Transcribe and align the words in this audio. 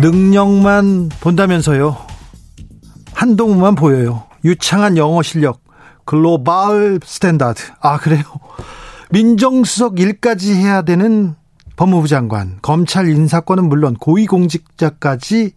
능력만 0.00 1.10
본다면서요. 1.20 1.96
한동훈만 3.12 3.74
보여요. 3.74 4.24
유창한 4.44 4.96
영어 4.96 5.22
실력, 5.22 5.60
global 6.06 7.00
standard. 7.04 7.62
아, 7.80 7.98
그래요? 7.98 8.22
민정수석 9.10 10.00
일까지 10.00 10.54
해야 10.54 10.82
되는 10.82 11.34
법무부 11.76 12.08
장관, 12.08 12.58
검찰 12.62 13.08
인사권은 13.10 13.68
물론 13.68 13.94
고위공직자까지 13.94 15.52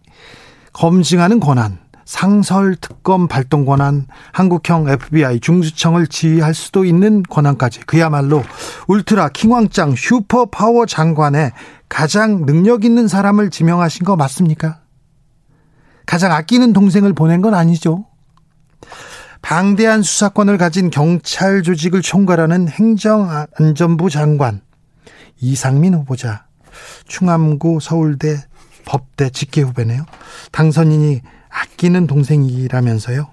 검증하는 0.74 1.40
권한, 1.40 1.78
상설 2.04 2.76
특검 2.76 3.28
발동 3.28 3.64
권한, 3.64 4.06
한국형 4.32 4.88
FBI 4.88 5.40
중수청을 5.40 6.06
지휘할 6.06 6.52
수도 6.52 6.84
있는 6.84 7.22
권한까지 7.22 7.80
그야말로 7.80 8.42
울트라 8.88 9.30
킹왕짱 9.30 9.94
슈퍼 9.96 10.44
파워 10.46 10.84
장관의 10.84 11.52
가장 11.94 12.44
능력 12.44 12.84
있는 12.84 13.06
사람을 13.06 13.50
지명하신 13.50 14.04
거 14.04 14.16
맞습니까? 14.16 14.80
가장 16.06 16.32
아끼는 16.32 16.72
동생을 16.72 17.12
보낸 17.12 17.40
건 17.40 17.54
아니죠. 17.54 18.04
방대한 19.42 20.02
수사권을 20.02 20.58
가진 20.58 20.90
경찰 20.90 21.62
조직을 21.62 22.02
총괄하는 22.02 22.66
행정안전부 22.66 24.10
장관 24.10 24.60
이상민 25.40 25.94
후보자 25.94 26.46
충암구 27.06 27.78
서울대 27.80 28.42
법대 28.84 29.30
직계 29.30 29.60
후배네요. 29.60 30.04
당선인이 30.50 31.20
아끼는 31.48 32.08
동생이라면서요. 32.08 33.28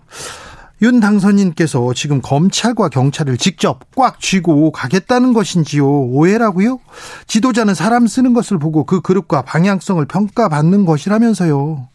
윤 0.82 1.00
당선인께서 1.00 1.94
지금 1.94 2.22
검찰과 2.22 2.90
경찰을 2.90 3.38
직접 3.38 3.82
꽉 3.96 4.20
쥐고 4.20 4.72
가겠다는 4.72 5.34
것인지요? 5.34 5.88
오해라고요? 5.88 6.80
지도자는 7.28 7.76
사람 7.76 8.08
쓰는 8.08 8.34
것을 8.34 8.58
보고 8.58 8.84
그 8.84 9.00
그릇과 9.02 9.44
방향성을 9.44 10.04
평가받는 10.06 10.86
것이라면서요. 10.86 11.88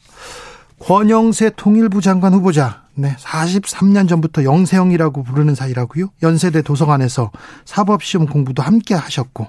권영세 0.78 1.50
통일부 1.56 2.00
장관 2.00 2.34
후보자. 2.34 2.82
네, 2.94 3.16
43년 3.16 4.08
전부터 4.08 4.44
영세형이라고 4.44 5.24
부르는 5.24 5.54
사이라고요. 5.54 6.10
연세대 6.22 6.62
도서관에서 6.62 7.32
사법시험 7.64 8.26
공부도 8.26 8.62
함께 8.62 8.94
하셨고 8.94 9.48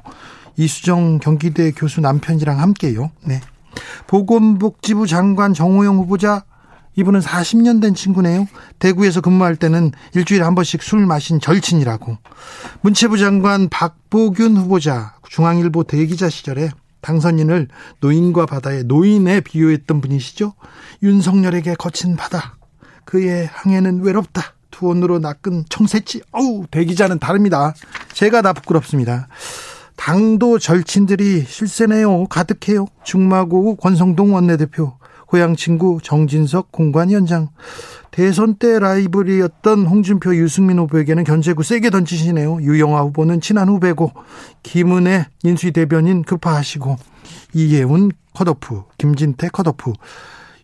이수정 0.57 1.19
경기대 1.19 1.71
교수 1.71 2.01
남편이랑 2.01 2.59
함께요. 2.59 3.11
네. 3.23 3.39
보건복지부 4.07 5.05
장관 5.05 5.53
정호영 5.53 5.97
후보자 5.97 6.43
이분은 6.97 7.19
40년 7.19 7.79
된 7.79 7.93
친구네요. 7.93 8.47
대구에서 8.79 9.21
근무할 9.21 9.55
때는 9.55 9.91
일주일에 10.15 10.43
한 10.43 10.55
번씩 10.55 10.81
술 10.81 11.05
마신 11.05 11.39
절친이라고. 11.39 12.17
문체부 12.81 13.17
장관 13.17 13.69
박보균 13.69 14.57
후보자 14.57 15.13
중앙일보 15.29 15.83
대기자 15.83 16.27
시절에 16.29 16.71
당선인을 17.01 17.67
노인과 18.01 18.47
바다의 18.47 18.85
노인에 18.85 19.41
비유했던 19.41 20.01
분이시죠. 20.01 20.53
윤석열에게 21.03 21.75
거친 21.75 22.15
바다. 22.15 22.57
그의 23.05 23.47
항해는 23.51 24.01
외롭다. 24.01 24.55
투혼으로 24.71 25.19
낚은 25.19 25.65
청새치. 25.69 26.21
어우, 26.31 26.65
대기자는 26.71 27.19
다릅니다. 27.19 27.73
제가 28.13 28.41
다 28.41 28.53
부끄럽습니다. 28.53 29.27
당도 29.95 30.59
절친들이 30.59 31.45
실세네요. 31.47 32.25
가득해요. 32.25 32.87
중마고 33.03 33.75
권성동 33.75 34.33
원내대표. 34.33 34.96
고향 35.27 35.55
친구 35.55 35.99
정진석 36.01 36.71
공관위원장 36.71 37.49
대선 38.11 38.55
때 38.55 38.79
라이벌이었던 38.79 39.85
홍준표 39.85 40.35
유승민 40.35 40.79
후보에게는 40.79 41.23
견제구 41.23 41.61
세게 41.61 41.91
던지시네요. 41.91 42.61
유영아 42.61 43.01
후보는 43.01 43.41
친한 43.41 43.69
후배고 43.69 44.11
김은혜 44.63 45.27
인수위 45.43 45.71
대변인 45.71 46.23
급파하시고 46.23 46.95
이예훈 47.53 48.11
컷오프 48.33 48.83
김진태 48.97 49.49
컷오프 49.49 49.93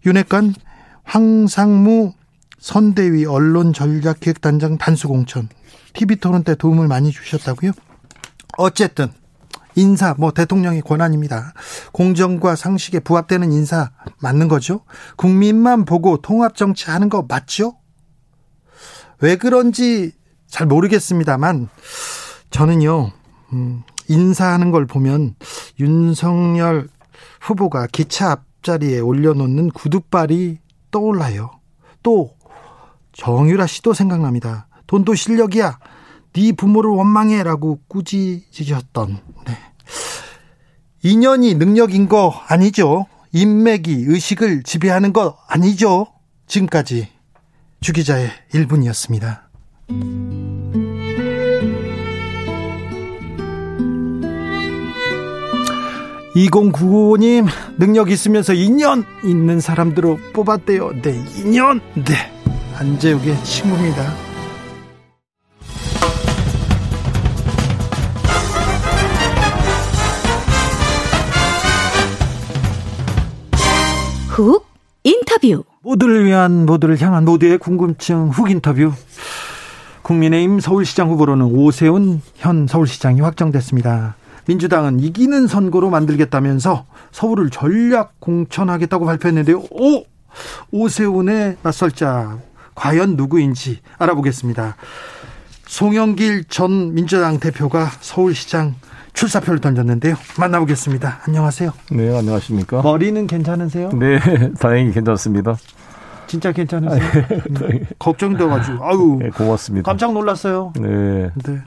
윤핵관 0.06 0.56
황상무 1.03 2.13
선대위 2.57 3.25
언론 3.25 3.73
전략 3.73 4.22
기획단장 4.22 4.78
단수 4.78 5.09
공천 5.09 5.50
TV토론 5.94 6.44
때 6.44 6.56
도움을 6.56 6.88
많이 6.88 7.12
주셨다고요? 7.12 7.72
어쨌든 8.57 9.09
인사 9.75 10.16
뭐 10.17 10.31
대통령의 10.31 10.81
권한입니다. 10.81 11.53
공정과 11.91 12.56
상식에 12.56 13.00
부합되는 13.00 13.51
인사 13.51 13.91
맞는 14.19 14.47
거죠? 14.47 14.81
국민만 15.16 15.85
보고 15.85 16.17
통합 16.17 16.56
정치하는 16.56 17.09
거 17.09 17.25
맞죠? 17.28 17.75
왜 19.19 19.35
그런지 19.35 20.11
잘 20.47 20.67
모르겠습니다만 20.67 21.69
저는요 22.50 23.11
음, 23.53 23.84
인사하는 24.07 24.72
걸 24.72 24.85
보면 24.85 25.35
윤석열 25.79 26.88
후보가 27.41 27.88
기차 27.88 28.31
앞자리에 28.31 29.00
올려놓는 29.00 29.72
구두발이 29.72 30.59
떠올라요. 30.91 31.51
또 32.01 32.35
정유라 33.13 33.67
씨도 33.67 33.94
생각납니다. 33.94 34.67
돈도 34.88 35.16
실력이야. 35.16 35.79
네 36.34 36.52
부모를 36.52 36.90
원망해라고 36.92 37.80
꾸짖으셨던 37.88 39.20
네. 39.46 39.58
인연이 41.04 41.54
능력인 41.56 42.08
거 42.08 42.30
아니죠? 42.48 43.06
인맥이 43.32 44.06
의식을 44.08 44.64
지배하는 44.64 45.14
거 45.14 45.38
아니죠? 45.48 46.08
지금까지 46.48 47.08
주기자의 47.82 48.30
1분이었습니다. 48.54 49.44
2095님 56.36 57.48
능력 57.78 58.10
있으면서 58.10 58.54
인연 58.54 59.06
있는 59.24 59.60
사람들로 59.60 60.20
뽑았대요. 60.34 61.02
네, 61.02 61.24
인연. 61.38 61.80
네. 61.94 62.32
안재욱의 62.76 63.44
친구입니다. 63.44 64.33
훅 74.34 74.66
인터뷰. 75.04 75.64
모두를 75.84 76.26
위한 76.26 76.66
모두를 76.66 77.00
향한 77.00 77.24
모두의 77.24 77.60
궁금증 77.60 78.30
훅 78.30 78.50
인터뷰. 78.50 78.92
국민의힘 80.02 80.60
서울시장 80.60 81.10
후보로는 81.12 81.46
오세훈 81.46 82.20
현 82.34 82.66
서울시장이 82.66 83.22
확정됐습니다. 83.22 84.16
민주당은 84.48 85.02
이기는 85.02 85.46
선거로 85.46 85.92
만들겠다면서 85.92 86.86
서울을 87.12 87.52
전략 87.52 88.20
공천하겠다고 88.20 89.06
발표했는데요. 89.06 89.66
오! 89.70 90.04
오세훈의 90.72 91.58
낯설자 91.62 92.40
과연 92.74 93.16
누구인지 93.16 93.82
알아보겠습니다. 94.00 94.78
송영길 95.68 96.46
전 96.46 96.96
민주당 96.96 97.40
대표가 97.40 97.88
서울시장 98.02 98.74
출사표를 99.14 99.60
던졌는데요. 99.60 100.16
만나보겠습니다. 100.40 101.22
안녕하세요. 101.28 101.72
네, 101.92 102.18
안녕하십니까. 102.18 102.82
머리는 102.82 103.26
괜찮으세요? 103.28 103.90
네, 103.90 104.20
다행히 104.60 104.92
괜찮습니다. 104.92 105.56
진짜 106.28 106.52
괜찮으세요? 106.52 107.00
네, 107.60 107.82
걱정돼가지고, 108.00 108.84
아유. 108.86 109.18
네, 109.22 109.30
고맙습니다. 109.30 109.86
깜짝 109.90 110.14
놀랐어요. 110.14 110.74
네. 110.80 111.30
네. 111.46 111.62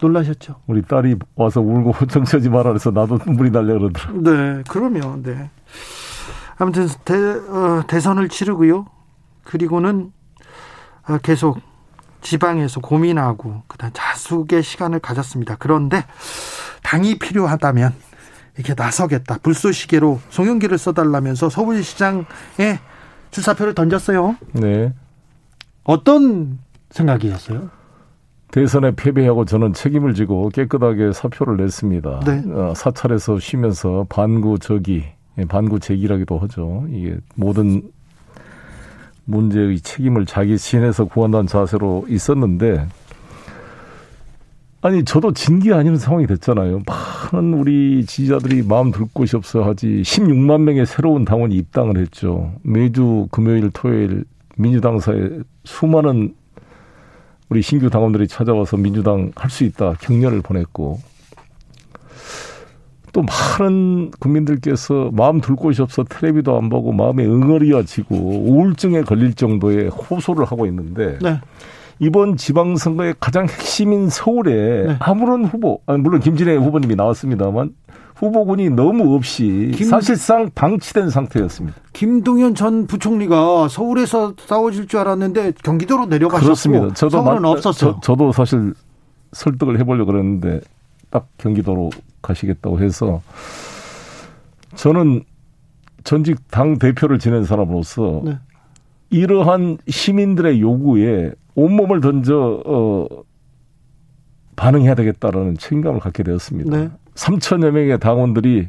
놀라셨죠? 0.00 0.56
우리 0.66 0.80
딸이 0.80 1.16
와서 1.34 1.60
울고 1.60 2.06
정처지 2.08 2.48
말아 2.48 2.70
그래서 2.70 2.90
나도 2.90 3.18
눈물이 3.26 3.50
날려 3.50 3.78
그러더라고요. 3.78 4.22
네, 4.22 4.62
그러면, 4.68 5.22
네. 5.22 5.50
아무튼, 6.56 6.88
대, 7.04 7.14
어, 7.14 7.82
대선을 7.86 8.28
치르고요. 8.30 8.86
그리고는 9.44 10.10
어, 11.08 11.18
계속 11.22 11.58
지방에서 12.20 12.80
고민하고 12.80 13.62
그다음 13.66 13.90
자숙의 13.94 14.62
시간을 14.62 15.00
가졌습니다. 15.00 15.56
그런데 15.58 16.04
당이 16.82 17.18
필요하다면 17.18 17.94
이렇게 18.56 18.74
나서겠다. 18.76 19.38
불쏘시개로 19.42 20.20
송영기를 20.30 20.76
써달라면서 20.78 21.48
서울시장에 21.48 22.24
출사표를 23.30 23.74
던졌어요. 23.74 24.36
네. 24.52 24.92
어떤 25.84 26.58
생각이었어요? 26.90 27.70
대선에 28.50 28.92
패배하고 28.96 29.44
저는 29.44 29.72
책임을 29.72 30.14
지고 30.14 30.48
깨끗하게 30.48 31.12
사표를 31.12 31.56
냈습니다. 31.56 32.20
네. 32.26 32.42
어, 32.52 32.74
사찰에서 32.74 33.38
쉬면서 33.38 34.06
반구 34.08 34.58
적이, 34.58 35.04
예, 35.38 35.44
반구 35.44 35.78
제기라기도 35.78 36.38
하죠. 36.40 36.84
이게 36.90 37.16
모든 37.36 37.82
문제의 39.30 39.80
책임을 39.80 40.26
자기 40.26 40.58
신에서 40.58 41.04
구한다는 41.06 41.46
자세로 41.46 42.06
있었는데 42.08 42.86
아니 44.82 45.04
저도 45.04 45.32
진기 45.32 45.74
아니는 45.74 45.98
상황이 45.98 46.26
됐잖아요. 46.26 46.80
많은 46.86 47.52
우리 47.54 48.04
지지자들이 48.06 48.62
마음 48.62 48.90
둘 48.90 49.06
곳이 49.12 49.36
없어 49.36 49.62
하지 49.62 50.02
16만 50.02 50.62
명의 50.62 50.86
새로운 50.86 51.24
당원이 51.26 51.54
입당을 51.54 51.98
했죠. 51.98 52.52
매주 52.62 53.28
금요일 53.30 53.70
토요일 53.72 54.24
민주당사에 54.56 55.40
수많은 55.64 56.34
우리 57.50 57.62
신규 57.62 57.90
당원들이 57.90 58.26
찾아와서 58.28 58.76
민주당 58.76 59.32
할 59.34 59.50
수 59.50 59.64
있다 59.64 59.94
격려를 60.00 60.40
보냈고 60.40 60.98
또 63.12 63.22
많은 63.22 64.10
국민들께서 64.20 65.10
마음 65.12 65.40
둘 65.40 65.56
곳이 65.56 65.82
없어 65.82 66.04
텔레비도 66.04 66.56
안 66.56 66.68
보고 66.68 66.92
마음에 66.92 67.24
응어리가 67.24 67.82
지고 67.82 68.16
우울증에 68.16 69.02
걸릴 69.02 69.34
정도의 69.34 69.88
호소를 69.88 70.44
하고 70.44 70.66
있는데 70.66 71.18
네. 71.20 71.40
이번 71.98 72.36
지방선거의 72.36 73.14
가장 73.20 73.44
핵심인 73.46 74.08
서울에 74.08 74.86
네. 74.86 74.96
아무런 75.00 75.44
후보, 75.44 75.80
아니 75.86 75.98
물론 76.00 76.20
김진애 76.20 76.54
후보님이 76.56 76.94
나왔습니다만 76.96 77.72
후보군이 78.14 78.70
너무 78.70 79.14
없이 79.14 79.70
김- 79.74 79.88
사실상 79.88 80.50
방치된 80.54 81.10
상태였습니다. 81.10 81.76
김동연 81.92 82.54
전 82.54 82.86
부총리가 82.86 83.68
서울에서 83.68 84.34
싸워질 84.38 84.86
줄 84.88 85.00
알았는데 85.00 85.52
경기도로 85.62 86.06
내려가셨고 86.06 86.44
그렇습니다. 86.44 86.94
저도 86.94 87.22
서울은 87.22 87.42
마- 87.42 87.48
없었어. 87.50 87.98
저, 88.02 88.14
도 88.16 88.32
사실 88.32 88.72
설득을 89.32 89.78
해보려고 89.80 90.12
그랬는데 90.12 90.60
딱 91.10 91.28
경기도로 91.38 91.90
가시겠다고 92.22 92.80
해서 92.80 93.22
저는 94.76 95.24
전직 96.04 96.48
당 96.50 96.78
대표를 96.78 97.18
지낸 97.18 97.44
사람으로서 97.44 98.22
네. 98.24 98.38
이러한 99.10 99.78
시민들의 99.88 100.60
요구에 100.60 101.32
온몸을 101.54 102.00
던져 102.00 102.62
어, 102.64 103.06
반응해야 104.56 104.94
되겠다라는 104.94 105.58
책임감을 105.58 106.00
갖게 106.00 106.22
되었습니다. 106.22 106.76
네. 106.76 106.90
3천여 107.14 107.72
명의 107.72 107.98
당원들이 107.98 108.68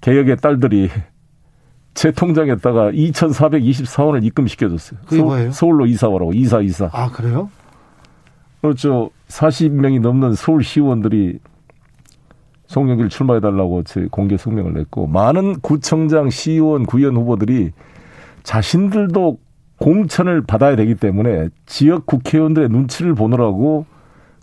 개혁의 0.00 0.36
딸들이 0.36 0.90
제 1.94 2.12
통장에다가 2.12 2.90
2,424원을 2.92 4.24
입금시켜줬어요. 4.24 5.00
그게 5.06 5.22
뭐예요? 5.22 5.50
서울로 5.50 5.86
이사 5.86 6.08
오라고 6.08 6.32
이사 6.34 6.60
이사. 6.60 6.90
아 6.92 7.10
그래요? 7.10 7.50
그렇죠. 8.60 9.10
40명이 9.28 10.00
넘는 10.00 10.34
서울 10.34 10.62
시의원들이 10.62 11.38
송영길 12.66 13.08
출마해달라고 13.08 13.84
제 13.84 14.08
공개 14.10 14.36
성명을 14.36 14.72
냈고 14.74 15.06
많은 15.06 15.60
구청장, 15.60 16.30
시의원, 16.30 16.84
구의원 16.84 17.16
후보들이 17.16 17.72
자신들도 18.42 19.38
공천을 19.78 20.42
받아야 20.42 20.74
되기 20.76 20.94
때문에 20.94 21.48
지역 21.66 22.06
국회의원들의 22.06 22.68
눈치를 22.70 23.14
보느라고 23.14 23.86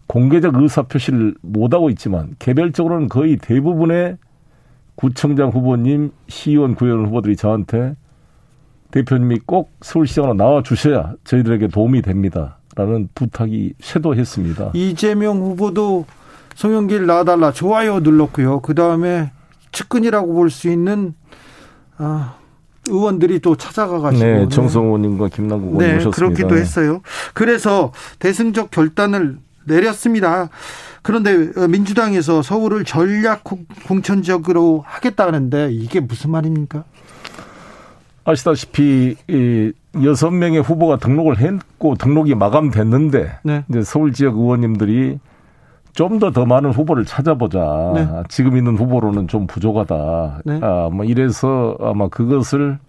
공개적 0.07 0.55
의사표시를 0.55 1.35
못하고 1.41 1.89
있지만 1.89 2.35
개별적으로는 2.39 3.09
거의 3.09 3.37
대부분의 3.37 4.17
구청장 4.95 5.49
후보님, 5.49 6.11
시의원, 6.27 6.75
구의원 6.75 7.07
후보들이 7.07 7.35
저한테 7.35 7.95
대표님이 8.91 9.39
꼭 9.45 9.71
서울시장으로 9.81 10.35
나와 10.35 10.61
주셔야 10.61 11.13
저희들에게 11.23 11.69
도움이 11.69 12.03
됩니다. 12.03 12.59
라는 12.75 13.07
부탁이 13.13 13.73
쇄도했습니다. 13.81 14.71
이재명 14.73 15.37
후보도 15.41 16.05
송영길 16.55 17.05
나와달라 17.05 17.51
좋아요 17.51 17.99
눌렀고요. 17.99 18.61
그 18.61 18.73
다음에 18.75 19.31
측근이라고 19.71 20.33
볼 20.33 20.49
수 20.49 20.69
있는 20.69 21.13
아, 21.97 22.35
의원들이 22.87 23.39
또 23.39 23.55
찾아가 23.55 23.99
가지고 23.99 24.23
네, 24.25 24.47
정성 24.49 24.85
의원님과 24.85 25.29
김남국 25.29 25.67
의원 25.73 25.77
네, 25.79 25.93
모셨습니다. 25.95 26.15
그렇기도 26.15 26.57
했어요. 26.57 27.01
그래서 27.33 27.91
대승적 28.19 28.71
결단을 28.71 29.37
내렸습니다. 29.65 30.49
그런데 31.01 31.49
어, 31.55 31.67
민주당에서 31.67 32.41
서울을 32.41 32.83
전략 32.85 33.43
공- 33.43 33.65
공천적으로 33.87 34.83
하겠다는데 34.85 35.71
이게 35.71 35.99
무슨 35.99 36.31
말입니까? 36.31 36.83
아시다시피 38.25 39.15
이 39.27 39.71
여섯 40.01 40.31
명의 40.31 40.61
후보가 40.61 40.97
등록을 40.97 41.37
했고 41.39 41.95
등록이 41.95 42.35
마감됐는데 42.35 43.39
네. 43.43 43.63
이제 43.69 43.83
서울 43.83 44.11
지역 44.13 44.37
의원님들이 44.37 45.19
좀더더 45.93 46.45
많은 46.45 46.71
후보를 46.71 47.05
찾아보자. 47.05 47.91
네. 47.93 48.07
지금 48.27 48.57
있는 48.57 48.75
후보로는 48.75 49.27
좀 49.27 49.45
부족하다. 49.45 50.41
네. 50.45 50.59
아, 50.61 50.89
뭐 50.91 51.05
이래서 51.05 51.77
아마 51.79 52.07
그것을 52.07 52.79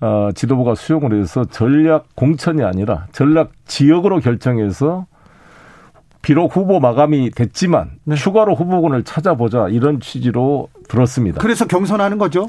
아, 0.00 0.30
지도부가 0.34 0.74
수용을 0.74 1.20
해서 1.20 1.44
전략 1.44 2.06
공천이 2.14 2.62
아니라 2.62 3.06
전략 3.12 3.52
지역으로 3.66 4.20
결정해서 4.20 5.06
비록 6.22 6.56
후보 6.56 6.80
마감이 6.80 7.30
됐지만 7.30 7.90
네. 8.04 8.16
추가로 8.16 8.54
후보군을 8.54 9.04
찾아보자 9.04 9.68
이런 9.68 10.00
취지로 10.00 10.68
들었습니다. 10.88 11.40
그래서 11.40 11.66
경선하는 11.66 12.18
거죠. 12.18 12.48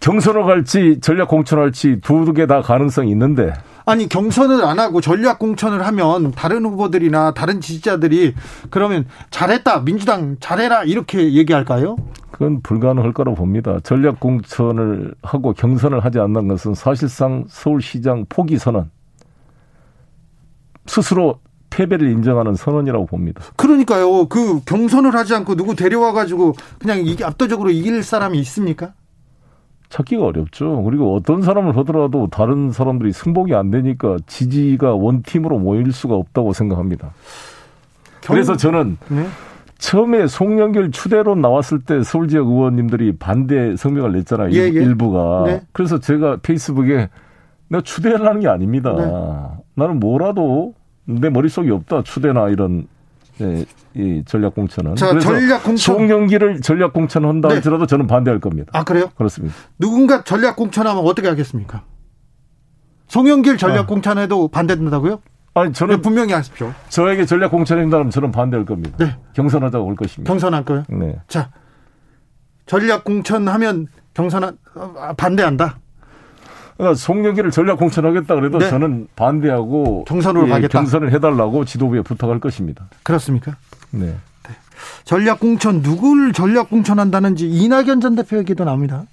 경선을 0.00 0.44
갈지 0.44 0.98
전략 1.00 1.28
공천할지 1.28 2.00
두 2.02 2.32
개 2.32 2.46
다 2.46 2.60
가능성이 2.60 3.10
있는데 3.12 3.52
아니 3.86 4.08
경선을 4.08 4.64
안 4.64 4.78
하고 4.78 5.00
전략 5.00 5.38
공천을 5.38 5.84
하면 5.86 6.32
다른 6.32 6.64
후보들이나 6.64 7.32
다른 7.34 7.60
지지자들이 7.60 8.34
그러면 8.70 9.06
잘했다 9.30 9.80
민주당 9.84 10.36
잘해라 10.40 10.84
이렇게 10.84 11.32
얘기할까요? 11.34 11.96
그건 12.30 12.60
불가능할 12.60 13.12
거라고 13.12 13.36
봅니다. 13.36 13.78
전략 13.82 14.20
공천을 14.20 15.14
하고 15.22 15.52
경선을 15.54 16.04
하지 16.04 16.18
않는 16.18 16.48
것은 16.48 16.74
사실상 16.74 17.44
서울시장 17.48 18.26
포기 18.28 18.58
선언 18.58 18.90
스스로 20.86 21.38
패배를 21.70 22.10
인정하는 22.10 22.54
선언이라고 22.54 23.06
봅니다. 23.06 23.42
그러니까요. 23.56 24.26
그 24.28 24.60
경선을 24.64 25.14
하지 25.14 25.34
않고 25.34 25.56
누구 25.56 25.74
데려와 25.74 26.12
가지고 26.12 26.54
그냥 26.78 26.98
이게 27.04 27.24
압도적으로 27.24 27.70
이길 27.70 28.02
사람이 28.02 28.38
있습니까? 28.40 28.92
찾기가 29.96 30.26
어렵죠. 30.26 30.82
그리고 30.82 31.14
어떤 31.14 31.40
사람을 31.40 31.76
하더라도 31.78 32.28
다른 32.30 32.70
사람들이 32.70 33.12
승복이 33.12 33.54
안 33.54 33.70
되니까 33.70 34.18
지지가 34.26 34.94
원팀으로 34.94 35.58
모일 35.58 35.90
수가 35.92 36.14
없다고 36.16 36.52
생각합니다. 36.52 37.12
경- 38.20 38.34
그래서 38.34 38.56
저는 38.56 38.98
네. 39.08 39.26
처음에 39.78 40.26
송영길 40.26 40.90
추대로 40.90 41.34
나왔을 41.34 41.80
때 41.80 42.02
서울 42.02 42.28
지역 42.28 42.48
의원님들이 42.48 43.16
반대 43.16 43.74
성명을 43.76 44.12
냈잖아요. 44.12 44.50
예, 44.52 44.58
예. 44.64 44.68
일부가. 44.68 45.44
네. 45.46 45.62
그래서 45.72 45.98
제가 45.98 46.38
페이스북에 46.42 47.08
내가 47.68 47.82
추대하려는 47.82 48.40
게 48.40 48.48
아닙니다. 48.48 48.94
네. 48.94 49.04
나는 49.74 49.98
뭐라도 50.00 50.74
내 51.04 51.30
머릿속에 51.30 51.70
없다. 51.70 52.02
추대나 52.02 52.48
이런 52.50 52.86
예, 53.40 53.64
이 53.94 54.22
전략 54.26 54.54
공천은. 54.54 54.96
자, 54.96 55.18
전략 55.18 55.62
공천. 55.62 55.96
송영길을 55.96 56.60
전략 56.62 56.92
공천한다 56.92 57.48
네. 57.48 57.54
할지라도 57.54 57.86
저는 57.86 58.06
반대할 58.06 58.40
겁니다. 58.40 58.70
아 58.74 58.84
그래요? 58.84 59.10
그렇습니다. 59.16 59.54
누군가 59.78 60.22
전략 60.24 60.56
공천하면 60.56 61.04
어떻게 61.04 61.28
하겠습니까? 61.28 61.82
송영길 63.08 63.56
전략 63.58 63.80
아. 63.80 63.86
공천에도 63.86 64.48
반대된다고요? 64.48 65.20
아니 65.54 65.68
네, 65.68 65.72
저는 65.72 66.02
분명히 66.02 66.32
하십시오. 66.32 66.72
저에게 66.88 67.24
전략 67.24 67.50
공천한다면 67.50 68.10
저는 68.10 68.32
반대할 68.32 68.66
겁니다. 68.66 68.96
네. 68.98 69.16
경선하자고 69.34 69.86
올 69.86 69.96
것입니다. 69.96 70.30
경선할 70.30 70.64
거요. 70.64 70.84
네. 70.88 71.16
자, 71.28 71.50
전략 72.66 73.04
공천하면 73.04 73.86
경선 74.12 74.58
아, 74.74 75.12
반대한다. 75.16 75.78
그러니까 76.76 76.94
송영길을 76.94 77.50
전략 77.50 77.78
공천하겠다 77.78 78.34
그래도 78.34 78.58
네. 78.58 78.68
저는 78.68 79.08
반대하고 79.16 80.04
경선으로 80.04 80.46
예, 80.46 80.50
가겠다. 80.50 80.78
경선을 80.78 81.12
해달라고 81.12 81.64
지도부에 81.64 82.02
부탁할 82.02 82.38
것입니다. 82.40 82.88
그렇습니까? 83.02 83.56
네. 83.90 84.14
전략 85.04 85.40
공천 85.40 85.80
누구를 85.80 86.32
전략 86.32 86.68
공천한다는지 86.68 87.48
이낙연 87.48 88.00
전 88.00 88.14
대표 88.14 88.36
얘기도 88.38 88.64
나옵니다. 88.64 89.04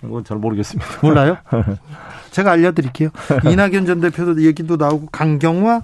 그건 0.00 0.24
잘 0.24 0.38
모르겠습니다. 0.38 0.86
몰라요? 1.02 1.36
제가 2.30 2.52
알려드릴게요. 2.52 3.10
이낙연 3.50 3.86
전 3.86 4.00
대표도 4.00 4.42
얘기도 4.42 4.76
나오고 4.76 5.08
강경화 5.12 5.82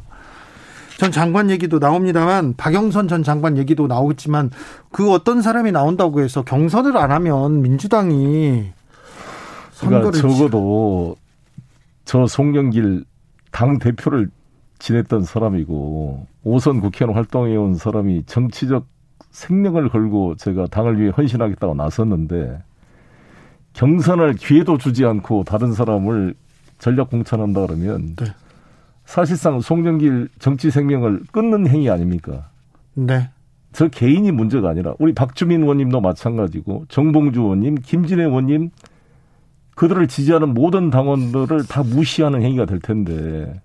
전 0.99 1.11
장관 1.11 1.51
얘기도 1.51 1.79
나옵니다만 1.79 2.55
박영선 2.57 3.09
전 3.09 3.23
장관 3.23 3.59
얘기도 3.59 3.87
나오겠지만 3.87 4.51
그 4.93 5.11
어떤 5.11 5.43
사람이 5.43 5.73
나온다고 5.73 6.21
해서 6.21 6.43
경선을 6.43 6.97
안 6.97 7.11
하면 7.11 7.63
민주당이 7.63 8.73
그러니까 9.89 10.11
적어도 10.13 11.17
저 12.05 12.27
송영길 12.27 13.05
당 13.51 13.79
대표를 13.79 14.29
지냈던 14.79 15.23
사람이고 15.23 16.27
오선 16.43 16.81
국회의원 16.81 17.17
활동해 17.17 17.57
온 17.57 17.75
사람이 17.75 18.25
정치적 18.27 18.87
생명을 19.31 19.89
걸고 19.89 20.37
제가 20.37 20.67
당을 20.67 21.01
위해 21.01 21.11
헌신하겠다고 21.17 21.75
나섰는데 21.75 22.63
경선을 23.73 24.35
기회도 24.35 24.79
주지 24.79 25.05
않고 25.05 25.45
다른 25.45 25.73
사람을 25.73 26.35
전략 26.79 27.11
공천한다 27.11 27.67
그러면 27.67 28.15
네. 28.17 28.27
사실상 29.05 29.61
송영길 29.61 30.29
정치 30.39 30.71
생명을 30.71 31.23
끊는 31.33 31.67
행위 31.69 31.91
아닙니까? 31.91 32.49
네. 32.95 33.31
저 33.73 33.89
개인이 33.89 34.31
문제가 34.31 34.71
아니라 34.71 34.95
우리 34.99 35.13
박주민 35.13 35.63
의원님도 35.63 36.01
마찬가지고 36.01 36.85
정봉주 36.89 37.41
의원님, 37.41 37.77
김진애 37.77 38.23
의원님 38.25 38.71
그들을 39.75 40.07
지지하는 40.09 40.55
모든 40.55 40.91
당원들을 40.91 41.67
다 41.67 41.83
무시하는 41.83 42.43
행위가 42.43 42.67
될 42.67 42.81
텐데 42.81 43.61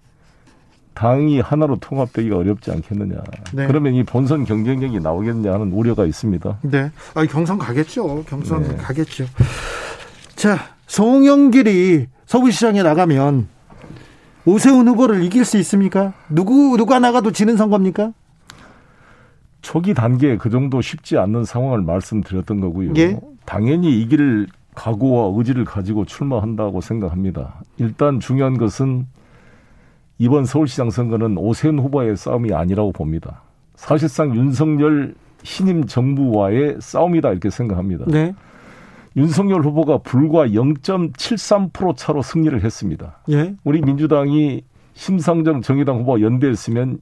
당이 0.93 1.39
하나로 1.39 1.77
통합되기가 1.77 2.35
어렵지 2.35 2.71
않겠느냐. 2.71 3.21
네. 3.53 3.67
그러면 3.67 3.93
이 3.93 4.03
본선 4.03 4.43
경쟁력이 4.43 4.99
나오겠냐 4.99 5.53
하는 5.53 5.71
우려가 5.71 6.05
있습니다. 6.05 6.59
네. 6.63 6.91
아, 7.13 7.25
경선 7.25 7.57
가겠죠. 7.57 8.23
경선 8.25 8.63
네. 8.63 8.75
가겠죠. 8.75 9.25
자, 10.35 10.57
송영길이 10.87 12.07
서울시장에 12.25 12.83
나가면 12.83 13.47
오세훈 14.45 14.87
후보를 14.89 15.23
이길 15.23 15.45
수 15.45 15.57
있습니까? 15.59 16.13
누구 16.27 16.75
누가 16.75 16.99
나가도 16.99 17.31
지는 17.31 17.55
선거입니까? 17.55 18.11
초기 19.61 19.93
단계에 19.93 20.37
그 20.37 20.49
정도 20.49 20.81
쉽지 20.81 21.17
않는 21.17 21.45
상황을 21.45 21.81
말씀드렸던 21.81 22.59
거고요. 22.59 22.93
예. 22.97 23.19
당연히 23.45 24.01
이길 24.01 24.47
각오와 24.79 25.37
의지를 25.37 25.65
가지고 25.65 26.05
출마한다고 26.05 26.79
생각합니다. 26.79 27.61
일단 27.77 28.21
중요한 28.21 28.57
것은 28.57 29.07
이번 30.17 30.45
서울시장 30.45 30.89
선거는 30.89 31.37
오세훈 31.37 31.79
후보의 31.79 32.15
싸움이 32.15 32.53
아니라고 32.53 32.93
봅니다. 32.93 33.41
사실상 33.75 34.33
윤석열 34.35 35.15
신임 35.43 35.85
정부와의 35.85 36.77
싸움이다 36.79 37.31
이렇게 37.31 37.49
생각합니다. 37.49 38.05
네. 38.07 38.33
윤석열 39.17 39.63
후보가 39.63 39.97
불과 39.99 40.47
0.73% 40.47 41.97
차로 41.97 42.21
승리를 42.21 42.63
했습니다. 42.63 43.19
예. 43.31 43.55
우리 43.65 43.81
민주당이 43.81 44.63
심상정 44.93 45.61
정의당 45.61 45.99
후보와 45.99 46.21
연대했으면 46.21 46.99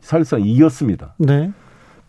사실상 0.00 0.40
이겼습니다. 0.40 1.14
네. 1.18 1.52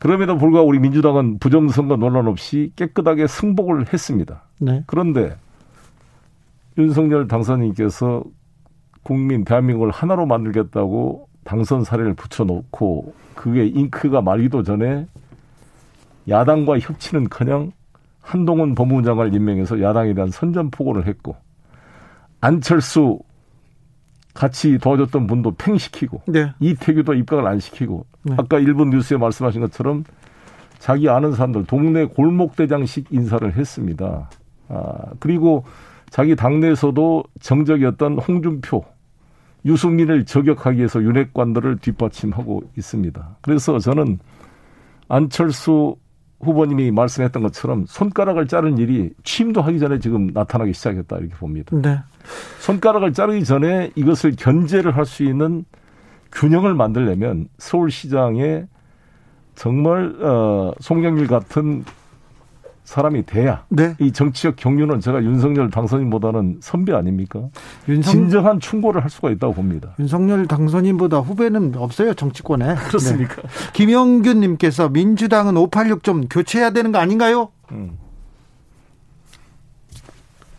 그럼에도 0.02 0.36
불구하고 0.36 0.68
우리 0.68 0.80
민주당은 0.80 1.38
부정선거 1.38 1.96
논란 1.96 2.28
없이 2.28 2.72
깨끗하게 2.76 3.28
승복을 3.28 3.94
했습니다. 3.94 4.42
네. 4.60 4.84
그런데 4.88 5.36
윤석열 6.76 7.28
당선인께서 7.28 8.24
국민 9.04 9.44
대한민국을 9.44 9.92
하나로 9.92 10.26
만들겠다고 10.26 11.28
당선 11.44 11.84
사례를 11.84 12.16
붙여놓고 12.16 13.14
그게 13.36 13.68
잉크가 13.68 14.22
말기도 14.22 14.64
전에 14.64 15.06
야당과 16.28 16.80
협치는커녕 16.80 17.72
한동훈 18.22 18.74
법무부 18.74 19.04
장관을 19.04 19.36
임명해서 19.36 19.84
야당에 19.84 20.16
대한 20.16 20.32
선전포고를 20.32 21.06
했고 21.06 21.36
안철수 22.40 23.20
같이 24.34 24.78
도와줬던 24.78 25.28
분도 25.28 25.52
팽시키고 25.52 26.22
네. 26.28 26.54
이태규도 26.60 27.14
입각을 27.14 27.48
안 27.48 27.60
시키고 27.60 28.06
네. 28.24 28.36
아까 28.38 28.60
일본 28.60 28.90
뉴스에 28.90 29.18
말씀하신 29.18 29.62
것처럼 29.62 30.04
자기 30.80 31.10
아는 31.10 31.34
사람들 31.34 31.66
동네 31.66 32.06
골목 32.06 32.56
대장식 32.56 33.08
인사를 33.12 33.56
했습니다. 33.56 34.30
아, 34.70 34.94
그리고 35.20 35.64
자기 36.10 36.36
당내에서도 36.36 37.24
정적이었던 37.40 38.20
홍준표, 38.20 38.84
유승민을 39.66 40.26
저격하기 40.26 40.78
위해서 40.78 41.02
윤핵관들을 41.02 41.78
뒷받침하고 41.78 42.64
있습니다. 42.78 43.38
그래서 43.42 43.80
저는 43.80 44.20
안철수 45.08 45.96
후보님이 46.42 46.92
말씀했던 46.92 47.44
것처럼 47.44 47.86
손가락을 47.88 48.48
자른 48.48 48.78
일이 48.78 49.12
취임도 49.24 49.62
하기 49.62 49.80
전에 49.80 50.00
지금 50.00 50.28
나타나기 50.34 50.74
시작했다 50.74 51.18
이렇게 51.18 51.36
봅니다. 51.36 51.78
네. 51.80 52.00
손가락을 52.60 53.14
자르기 53.14 53.44
전에 53.44 53.92
이것을 53.96 54.36
견제를 54.38 54.96
할 54.96 55.06
수 55.06 55.24
있는 55.24 55.66
균형을 56.32 56.74
만들려면 56.76 57.50
서울시장에 57.58 58.66
정말 59.56 60.16
어 60.24 60.72
송영길 60.80 61.28
같은 61.28 61.84
사람이 62.84 63.26
돼야 63.26 63.64
네. 63.70 63.96
이 64.00 64.12
정치적 64.12 64.56
경륜은 64.58 65.00
제가 65.02 65.24
윤석열 65.24 65.70
당선인보다는 65.70 66.58
선배 66.62 66.94
아닙니까? 66.94 67.42
윤석, 67.88 68.12
진정한 68.12 68.60
충고를 68.60 69.04
할 69.04 69.10
수가 69.10 69.30
있다고 69.32 69.54
봅니다. 69.54 69.96
윤석열 70.00 70.46
당선인보다 70.48 71.20
후배는 71.20 71.74
없어요 71.78 72.14
정치권에. 72.14 72.76
그렇습니까? 72.88 73.36
네. 73.36 73.48
김영균님께서 73.74 74.90
민주당은 74.90 75.58
586 75.58 76.04
좀 76.04 76.28
교체해야 76.28 76.72
되는 76.72 76.92
거 76.92 76.98
아닌가요? 76.98 77.50
음. 77.72 77.98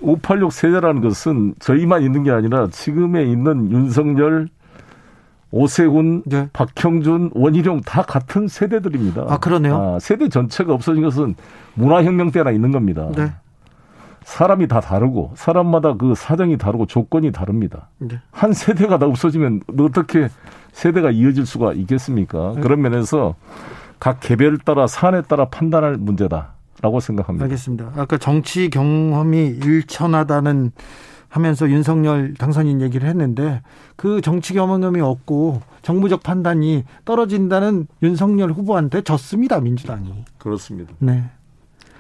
586 0.03 0.53
세대라는 0.53 1.01
것은 1.01 1.55
저희만 1.59 2.03
있는 2.03 2.23
게 2.23 2.31
아니라 2.31 2.69
지금에 2.69 3.25
있는 3.25 3.71
윤석열, 3.71 4.49
오세훈, 5.51 6.23
네. 6.25 6.49
박형준, 6.53 7.33
원희룡 7.35 7.83
다 7.83 8.03
같은 8.03 8.49
세대들입니다. 8.49 9.27
아, 9.29 9.39
그러네요. 9.39 9.77
아, 9.77 9.99
세대 9.99 10.29
전체가 10.29 10.73
없어진 10.73 11.03
것은 11.03 11.35
문화혁명 11.75 12.31
때나 12.31 12.51
있는 12.51 12.73
겁니다. 12.73 13.11
네. 13.15 13.33
사람이 14.25 14.69
다 14.69 14.81
다르고 14.81 15.33
사람마다 15.35 15.95
그 15.95 16.15
사정이 16.15 16.57
다르고 16.57 16.87
조건이 16.87 17.33
다릅니다. 17.33 17.89
네. 17.99 18.21
한 18.31 18.53
세대가 18.53 18.99
다 18.99 19.07
없어지면 19.07 19.63
어떻게 19.79 20.29
세대가 20.73 21.11
이어질 21.11 21.45
수가 21.45 21.73
있겠습니까? 21.75 22.53
네. 22.55 22.61
그런 22.61 22.81
면에서 22.81 23.35
각 23.99 24.21
개별 24.21 24.59
따라 24.59 24.87
사안에 24.87 25.23
따라 25.23 25.47
판단할 25.47 25.97
문제다 25.97 26.52
라고 26.83 27.01
생각합니다. 27.01 27.45
알겠습니다. 27.45 27.93
아까 27.97 28.19
정치 28.19 28.69
경험이 28.69 29.47
일천하다는 29.47 30.73
하면서 31.29 31.71
윤석열 31.71 32.35
당선인 32.35 32.83
얘기를 32.83 33.09
했는데 33.09 33.63
그 33.97 34.21
정치 34.21 34.53
경험이 34.53 35.01
없고 35.01 35.63
정무적 35.81 36.23
판단이 36.23 36.85
떨어진다는 37.07 37.87
윤석열 38.03 38.53
후보한테 38.53 39.01
졌습니다 39.01 39.61
민주당이. 39.61 40.25
그렇습니다. 40.39 40.93
네. 40.99 41.25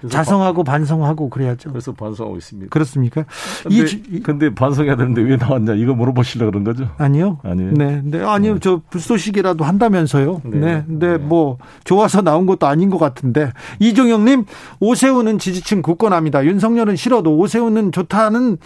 자성하고 0.08 0.64
반성하고 0.64 1.30
그래야죠. 1.30 1.70
그래서 1.70 1.92
반성하고 1.92 2.36
있습니다. 2.36 2.70
그렇습니까? 2.70 3.24
근데, 3.62 3.76
이, 4.10 4.20
근데 4.20 4.54
반성해야 4.54 4.96
되는데 4.96 5.22
왜 5.22 5.36
나왔냐 5.36 5.74
이거 5.74 5.94
물어보시려 5.94 6.46
그런 6.46 6.64
거죠? 6.64 6.88
아니요. 6.98 7.38
아니에요. 7.42 7.72
네, 7.72 8.00
네, 8.04 8.24
아니요. 8.24 8.58
저 8.58 8.80
불쏘시개라도 8.90 9.64
한다면서요. 9.64 10.42
네, 10.44 10.58
네. 10.58 10.84
근데 10.86 11.08
네. 11.12 11.16
뭐 11.18 11.58
좋아서 11.84 12.22
나온 12.22 12.46
것도 12.46 12.66
아닌 12.66 12.90
것 12.90 12.98
같은데 12.98 13.52
이종영님 13.78 14.44
오세훈은 14.80 15.38
지지층 15.38 15.82
굳건합니다. 15.82 16.44
윤석열은 16.44 16.96
싫어도 16.96 17.36
오세훈은 17.36 17.92
좋다는 17.92 18.58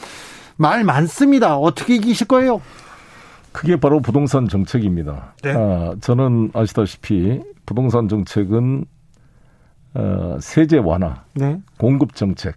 말 0.56 0.84
많습니다. 0.84 1.56
어떻게 1.56 1.96
이기실 1.96 2.28
거예요? 2.28 2.60
그게 3.52 3.76
바로 3.76 4.00
부동산 4.00 4.48
정책입니다. 4.48 5.34
네. 5.42 5.54
아, 5.56 5.94
저는 6.00 6.50
아시다시피 6.52 7.40
부동산 7.64 8.08
정책은 8.08 8.84
어, 9.98 10.36
세제 10.40 10.78
완화, 10.78 11.22
네, 11.34 11.58
공급 11.78 12.14
정책, 12.14 12.54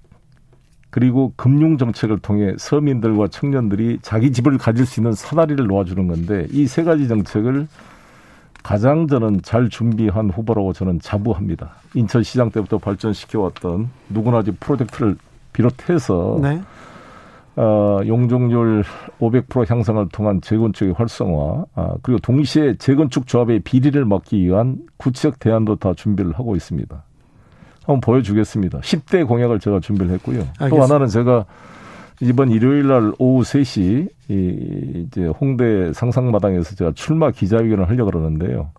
그리고 0.90 1.32
금융 1.36 1.78
정책을 1.78 2.20
통해 2.20 2.54
서민들과 2.58 3.28
청년들이 3.30 4.00
자기 4.02 4.32
집을 4.32 4.58
가질 4.58 4.86
수 4.86 5.00
있는 5.00 5.14
사다리를 5.14 5.66
놓아주는 5.68 6.08
건데 6.08 6.48
이 6.52 6.66
세 6.68 6.84
가지 6.84 7.08
정책을 7.08 7.68
가장 8.64 9.08
저는 9.08 9.42
잘 9.42 9.70
준비한 9.70 10.30
후보라고 10.30 10.74
저는 10.74 11.00
자부합니다. 11.00 11.72
인천시장 11.94 12.50
때부터 12.52 12.78
발전시켜왔던 12.78 13.90
누구나 14.10 14.44
집 14.44 14.60
프로젝트를 14.60 15.16
비롯해서 15.54 16.40
네, 16.42 16.62
어, 17.56 18.00
용적률 18.06 18.84
500% 19.20 19.70
향상을 19.70 20.10
통한 20.12 20.42
재건축의 20.42 20.94
활성화, 20.98 21.66
아, 21.76 21.94
그리고 22.02 22.20
동시에 22.20 22.76
재건축 22.78 23.28
조합의 23.28 23.62
비리를 23.62 24.04
막기 24.06 24.44
위한 24.44 24.78
구체적 24.98 25.40
대안도 25.40 25.78
다 25.78 25.94
준비를 25.94 26.34
하고 26.34 26.56
있습니다. 26.56 27.04
한번 27.90 28.02
보여주겠습니다. 28.02 28.80
10대 28.82 29.28
공약을 29.28 29.60
제가 29.60 29.80
준비를 29.80 30.12
했고요. 30.14 30.40
또 30.40 30.66
알겠습니다. 30.66 30.84
하나는 30.84 31.08
제가 31.08 31.46
이번 32.22 32.52
일요일 32.52 32.88
날 32.88 33.14
오후 33.18 33.42
3시 33.42 34.10
이 34.30 35.06
이제 35.08 35.26
홍대 35.26 35.92
상상마당에서 35.94 36.76
제가 36.76 36.92
출마 36.94 37.32
기자회견을 37.32 37.90
하려고 37.90 38.12
그러는데요. 38.12 38.70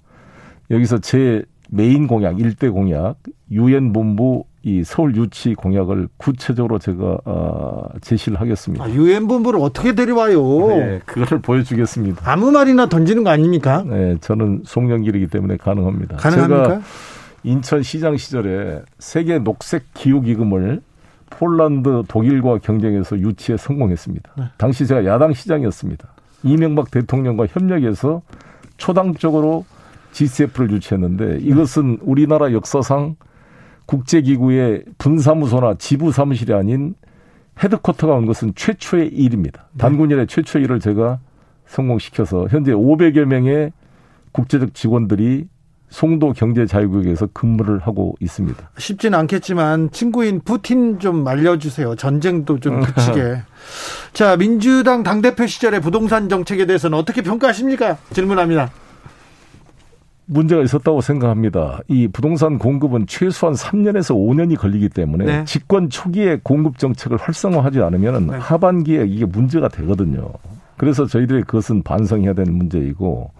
여기서 0.70 0.98
제 0.98 1.42
메인 1.70 2.06
공약, 2.06 2.38
일대 2.38 2.68
공약, 2.68 3.16
유엔 3.50 3.92
본부 3.92 4.44
이 4.62 4.84
서울 4.84 5.16
유치 5.16 5.54
공약을 5.54 6.08
구체적으로 6.18 6.78
제가 6.78 7.18
아, 7.24 7.82
제시를 8.02 8.40
하겠습니다. 8.40 8.84
아, 8.84 8.90
유엔 8.90 9.26
본부를 9.26 9.58
어떻게 9.60 9.94
데려와요? 9.94 10.68
네, 10.68 11.00
그거를 11.06 11.40
보여주겠습니다. 11.40 12.30
아무 12.30 12.52
말이나 12.52 12.86
던지는 12.86 13.24
거 13.24 13.30
아닙니까? 13.30 13.82
네, 13.86 14.16
저는 14.20 14.62
송영길이기 14.66 15.28
때문에 15.28 15.56
가능합니다. 15.56 16.16
가능합니까? 16.18 16.68
제가 16.68 16.80
인천시장 17.42 18.16
시절에 18.16 18.82
세계 18.99 19.38
녹색 19.38 19.94
기후 19.94 20.20
기금을 20.20 20.82
폴란드, 21.30 22.02
독일과 22.09 22.59
경쟁해서 22.59 23.18
유치에 23.18 23.56
성공했습니다. 23.56 24.32
네. 24.37 24.44
당시 24.59 24.87
제가 24.87 25.04
야당 25.04 25.32
시장이었습니다. 25.32 26.09
이명박 26.42 26.90
대통령과 26.90 27.47
협력해서 27.47 28.23
초당적으로 28.76 29.64
GCF를 30.12 30.70
유치했는데 30.73 31.38
이것은 31.40 31.99
우리나라 32.02 32.52
역사상 32.52 33.16
국제기구의 33.87 34.85
분사무소나 34.99 35.75
지부 35.78 36.12
사무실이 36.12 36.52
아닌 36.52 36.94
헤드쿼터가 37.62 38.14
온 38.14 38.26
것은 38.26 38.54
최초의 38.54 39.09
일입니다. 39.09 39.68
단군 39.78 40.11
일의 40.11 40.26
최초의 40.26 40.64
일을 40.64 40.80
제가 40.80 41.20
성공시켜서 41.66 42.47
현재 42.49 42.73
500여 42.73 43.25
명의 43.25 43.73
국제적 44.32 44.75
직원들이 44.75 45.47
송도 45.90 46.32
경제자유구역에서 46.32 47.28
근무를 47.32 47.80
하고 47.80 48.14
있습니다. 48.20 48.70
쉽지는 48.78 49.18
않겠지만 49.18 49.90
친구인 49.90 50.40
푸틴 50.40 50.99
좀 50.99 51.23
말려주세요. 51.25 51.97
전쟁도 51.97 52.61
좀 52.61 52.80
그치게. 52.80 53.42
자, 54.14 54.37
민주당 54.37 55.02
당 55.02 55.20
대표 55.20 55.47
시절의 55.47 55.80
부동산 55.80 56.28
정책에 56.28 56.64
대해서는 56.64 56.97
어떻게 56.97 57.23
평가하십니까? 57.23 57.99
질문합니다. 58.12 58.70
문제가 60.26 60.62
있었다고 60.62 61.00
생각합니다. 61.00 61.80
이 61.88 62.06
부동산 62.06 62.59
공급은 62.59 63.06
최소한 63.09 63.56
3년에서 63.56 64.14
5년이 64.14 64.56
걸리기 64.56 64.88
때문에 64.88 65.25
네. 65.25 65.44
집권 65.44 65.90
초기에 65.90 66.38
공급 66.44 66.78
정책을 66.78 67.16
활성화하지 67.16 67.80
않으면 67.80 68.28
네. 68.28 68.37
하반기에 68.37 69.06
이게 69.09 69.25
문제가 69.25 69.66
되거든요. 69.68 70.30
그래서 70.76 71.04
저희들이 71.04 71.42
그것은 71.42 71.82
반성해야 71.82 72.35
되는 72.35 72.54
문제이고 72.54 73.32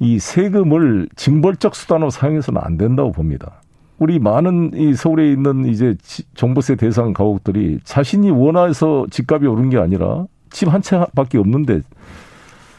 이 0.00 0.18
세금을 0.18 1.08
징벌적 1.14 1.76
수단으로 1.76 2.10
사용해서는 2.10 2.60
안 2.64 2.76
된다고 2.76 3.12
봅니다. 3.12 3.60
우리 3.98 4.18
많은 4.18 4.70
이 4.74 4.94
서울에 4.94 5.30
있는 5.30 5.66
이제 5.66 5.94
종부세 6.34 6.76
대상 6.76 7.12
가옥들이 7.12 7.80
자신이 7.84 8.30
원해서 8.30 9.06
집값이 9.10 9.46
오른 9.46 9.68
게 9.68 9.76
아니라 9.78 10.26
집 10.48 10.68
한 10.68 10.80
채밖에 10.82 11.38
없는데 11.38 11.82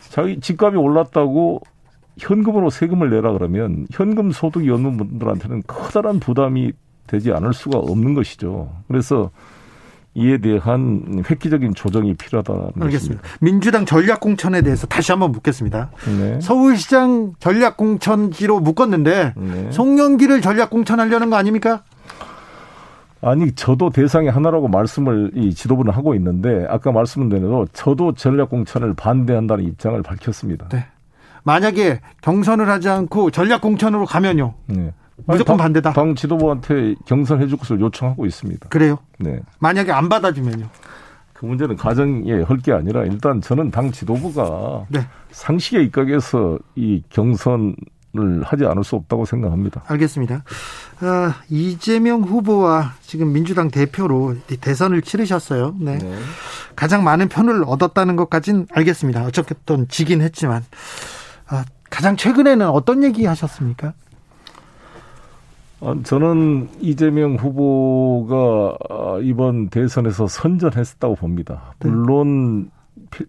자기 0.10 0.40
집값이 0.40 0.78
올랐다고 0.78 1.62
현금으로 2.18 2.70
세금을 2.70 3.12
내라 3.12 3.32
그러면 3.34 3.86
현금 3.92 4.32
소득이 4.32 4.70
없는 4.72 4.98
분들한테는 4.98 5.64
커다란 5.68 6.20
부담이 6.20 6.74
되지 7.08 7.32
않을 7.32 7.54
수가 7.54 7.78
없는 7.78 8.16
것이죠. 8.16 8.72
그래서 8.88 9.30
이에 10.14 10.40
대한 10.40 11.24
획기적인 11.30 11.74
조정이 11.74 12.14
필요하다는 12.14 12.72
알겠습니다. 12.82 13.22
것입니다. 13.22 13.22
민주당 13.40 13.86
전략 13.86 14.20
공천에 14.20 14.62
대해서 14.62 14.86
다시 14.88 15.12
한번 15.14 15.32
묻겠습니다. 15.32 15.90
네. 16.18 16.42
서울시장 16.42 17.34
전략 17.40 17.78
공천지로 17.78 18.60
묶었는데 18.60 19.34
네. 19.38 19.72
송영기를 19.72 20.42
전략 20.42 20.70
공천하려는 20.70 21.30
거 21.30 21.38
아닙니까? 21.38 21.84
아니 23.22 23.54
저도 23.54 23.92
대상의 23.92 24.32
하나라고 24.32 24.68
말씀을 24.68 25.32
이 25.36 25.54
지도부는 25.54 25.94
하고 25.94 26.14
있는데 26.16 26.66
아까 26.70 26.92
말씀드린 26.92 27.44
대로 27.44 27.68
저도 27.72 28.14
전략 28.14 28.50
공천을 28.50 28.94
반대한다는 28.96 29.64
입장을 29.64 30.02
밝혔습니다. 30.02 30.68
네. 30.70 30.88
만약에 31.44 32.02
경선을 32.22 32.70
하지 32.70 32.90
않고 32.90 33.32
전략 33.32 33.62
공천으로 33.62 34.06
가면요. 34.06 34.56
네. 34.68 34.94
무조건 35.26 35.58
당, 35.58 35.66
반대다. 35.66 35.94
당 35.94 36.16
지도부한테 36.16 36.96
경선해 37.06 37.48
줄 37.48 37.58
것을 37.58 37.80
요청하고 37.80 38.26
있습니다. 38.26 38.70
그래요? 38.70 38.98
네. 39.20 39.40
만약에 39.60 39.92
안 39.92 40.10
받아주면요? 40.10 40.68
그 41.34 41.46
문제는 41.46 41.76
가정에 41.76 42.42
헐 42.42 42.60
게 42.60 42.72
아니라 42.72 43.04
일단 43.04 43.42
저는 43.42 43.72
당 43.72 43.92
지도부가 43.92 44.86
네. 44.90 45.08
상식에 45.32 45.82
입각해서 45.84 46.60
이 46.76 47.02
경선을 47.10 47.76
하지 48.44 48.66
않을 48.66 48.84
수 48.84 48.96
없다고 48.96 49.26
생각합니다. 49.26 49.82
알겠습니다. 49.88 50.44
아, 51.00 51.36
이재명 51.50 52.22
후보와 52.22 52.94
지금 53.02 53.34
민주당 53.34 53.72
대표로 53.72 54.36
대선을 54.62 55.02
치르셨어요. 55.02 55.76
네. 55.80 55.98
네. 55.98 56.16
가장 56.76 57.04
많은 57.04 57.28
표를 57.30 57.64
얻었다는 57.66 58.16
것까지는 58.18 58.68
알겠습니다. 58.72 59.24
어쨌든 59.26 59.88
지긴 59.88 60.22
했지만 60.22 60.64
아, 61.48 61.66
가장 61.90 62.16
최근에는 62.18 62.68
어떤 62.70 63.04
얘기 63.04 63.26
하셨습니까? 63.26 63.94
어, 65.82 66.00
저는 66.04 66.70
이재명 66.80 67.36
후보가 67.36 68.78
어, 68.90 69.20
이번 69.22 69.70
대선에서 69.70 70.28
선전했었다고 70.28 71.16
봅니다. 71.16 71.74
네. 71.80 71.90
물론 71.90 72.70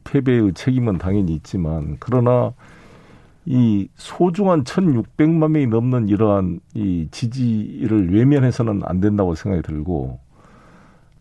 패배의 0.04 0.52
책임은 0.52 0.98
당연히 0.98 1.34
있지만 1.34 1.96
그러나 1.98 2.52
이 3.46 3.88
소중한 3.96 4.64
1,600만 4.64 5.50
명이 5.50 5.66
넘는 5.66 6.08
이러한 6.08 6.60
이 6.74 7.08
지지를 7.10 8.12
외면해서는 8.14 8.82
안 8.84 9.00
된다고 9.00 9.34
생각이 9.34 9.62
들고 9.62 10.20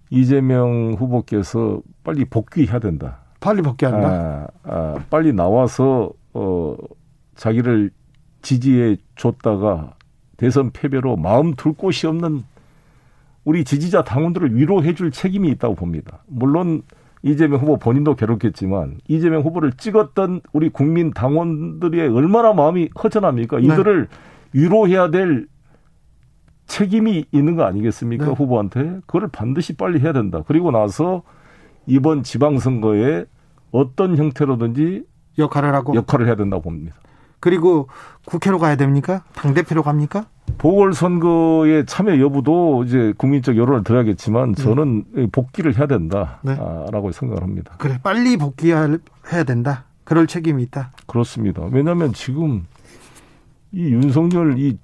이재명 0.10 0.96
후보께서 1.00 1.82
빨리 2.04 2.26
복귀해야 2.26 2.80
된다. 2.80 3.20
빨리 3.40 3.62
복귀한다. 3.62 4.08
아, 4.08 4.48
아, 4.64 4.96
빨리 5.10 5.32
나와서 5.34 6.12
어 6.34 6.76
자기를 7.36 7.90
지지해 8.42 8.98
줬다가 9.16 9.96
대선 10.42 10.72
패배로 10.72 11.18
마음 11.18 11.54
둘 11.54 11.74
곳이 11.74 12.08
없는 12.08 12.42
우리 13.44 13.64
지지자 13.64 14.04
당원들을 14.04 14.56
위로해 14.56 14.96
줄 14.96 15.12
책임이 15.12 15.48
있다고 15.50 15.76
봅니다. 15.76 16.24
물론 16.26 16.82
이재명 17.22 17.60
후보 17.60 17.78
본인도 17.78 18.16
괴롭겠지만 18.16 18.98
이재명 19.08 19.44
후보를 19.44 19.74
찍었던 19.74 20.42
우리 20.52 20.70
국민 20.70 21.12
당원들의 21.12 22.08
얼마나 22.10 22.54
마음이 22.54 22.90
허전합니까? 23.04 23.60
네. 23.60 23.66
이들을 23.66 24.08
위로해야 24.54 25.12
될 25.12 25.46
책임이 26.66 27.26
있는 27.32 27.56
거 27.56 27.64
아니겠습니까? 27.66 28.26
네. 28.26 28.32
후보한테. 28.32 29.00
그걸 29.06 29.28
반드시 29.28 29.78
빨리 29.78 30.00
해야 30.00 30.12
된다. 30.12 30.42
그리고 30.48 30.72
나서 30.72 31.22
이번 31.86 32.24
지방선거에 32.24 33.26
어떤 33.70 34.18
형태로든지 34.18 35.04
역할을 35.38 35.76
하고 35.76 35.94
역할을 35.94 36.26
해야 36.26 36.36
된다고 36.36 36.64
봅니다. 36.64 36.96
그리고 37.40 37.90
국회로 38.26 38.58
가야 38.60 38.76
됩니까? 38.76 39.24
당 39.34 39.54
대표로 39.54 39.84
갑니까? 39.84 40.28
보궐선거에 40.58 41.86
참여 41.86 42.20
여부도 42.20 42.84
이제 42.86 43.14
국민적 43.18 43.58
여론을 43.58 43.84
들어야겠지만 43.84 44.54
네. 44.54 44.64
저는 44.64 45.04
네. 45.14 45.28
복귀를 45.32 45.78
해야 45.78 45.88
된다라고 45.88 46.42
네. 46.44 47.12
생각을 47.12 47.44
합니다. 47.44 47.76
그래 47.78 48.00
빨리 48.02 48.38
복귀해야 48.38 48.98
된다. 49.46 49.86
그럴 50.04 50.28
책임이 50.28 50.64
있다. 50.64 50.92
그렇습니다. 51.08 51.64
왜냐하면 51.72 52.14
지금 52.14 52.66
이 53.72 53.86
윤석열 53.86 54.60
이 54.60 54.78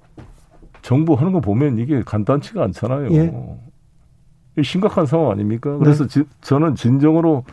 정부 0.82 1.14
하는 1.14 1.32
거 1.32 1.40
보면 1.40 1.78
이게 1.78 2.02
간단치가 2.02 2.64
않잖아요. 2.64 3.12
예. 3.12 4.62
심각한 4.62 5.06
상황 5.06 5.30
아닙니까? 5.30 5.76
그래서 5.78 6.06
네. 6.06 6.08
지, 6.08 6.24
저는 6.40 6.74
진정으로 6.74 7.44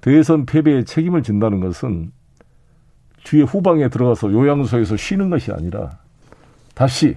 대선 0.00 0.46
패배의 0.46 0.84
책임을 0.84 1.22
진다는 1.22 1.60
것은 1.60 2.12
뒤에 3.24 3.42
후방에 3.42 3.88
들어가서 3.88 4.32
요양소에서 4.32 4.96
쉬는 4.96 5.30
것이 5.30 5.52
아니라 5.52 6.01
다시 6.74 7.16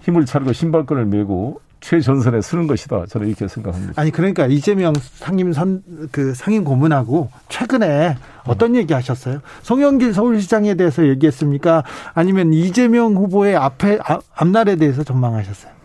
힘을 0.00 0.24
차리고 0.24 0.52
신발끈을 0.52 1.06
메고 1.06 1.60
최전선에 1.80 2.40
서는 2.40 2.66
것이다. 2.66 3.06
저는 3.06 3.28
이렇게 3.28 3.46
생각합니다. 3.46 3.94
아니 3.96 4.10
그러니까 4.10 4.46
이재명 4.46 4.94
상임 4.96 5.52
선그 5.52 6.34
상임 6.34 6.64
고문하고 6.64 7.30
최근에 7.48 8.16
어떤 8.46 8.74
얘기 8.74 8.92
하셨어요? 8.92 9.40
송영길 9.62 10.12
서울시장에 10.12 10.74
대해서 10.74 11.06
얘기했습니까? 11.06 11.84
아니면 12.14 12.52
이재명 12.52 13.14
후보의 13.14 13.56
앞에 13.56 13.98
앞날에 14.34 14.76
대해서 14.76 15.04
전망하셨어요? 15.04 15.78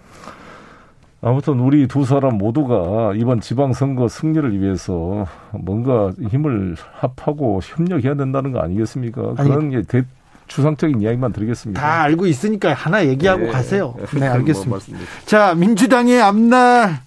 아무튼 1.26 1.60
우리 1.60 1.88
두 1.88 2.04
사람 2.04 2.38
모두가 2.38 3.14
이번 3.16 3.40
지방선거 3.40 4.10
승리를 4.10 4.60
위해서 4.60 5.26
뭔가 5.52 6.12
힘을 6.30 6.76
합하고 6.96 7.62
협력해야 7.64 8.16
된다는 8.16 8.52
거 8.52 8.60
아니겠습니까? 8.60 9.36
아니, 9.38 9.50
그런 9.50 9.70
게 9.70 9.84
대, 9.84 10.04
추상적인 10.48 11.02
이야기만 11.02 11.34
드리겠습니다. 11.34 11.82
다 11.82 12.02
알고 12.04 12.28
있으니까 12.28 12.74
하나 12.74 13.06
얘기하고 13.06 13.44
네. 13.44 13.52
가세요. 13.52 13.96
네, 14.14 14.20
뭐 14.20 14.30
알겠습니다. 14.30 14.70
뭐 14.70 14.80
자, 15.26 15.56
민주당의 15.56 16.22
앞날, 16.22 17.00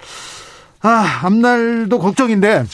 아, 0.83 1.21
앞날도 1.25 1.99
걱정인데, 1.99 2.65